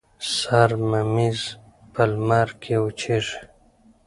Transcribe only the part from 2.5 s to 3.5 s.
کې وچیږي.